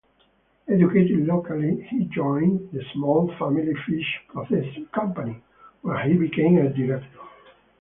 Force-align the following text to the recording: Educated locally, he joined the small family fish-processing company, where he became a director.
Educated 0.67 1.27
locally, 1.27 1.83
he 1.91 2.05
joined 2.05 2.71
the 2.73 2.81
small 2.91 3.31
family 3.37 3.71
fish-processing 3.87 4.87
company, 4.91 5.43
where 5.83 5.99
he 6.07 6.15
became 6.17 6.57
a 6.57 6.73
director. 6.73 7.19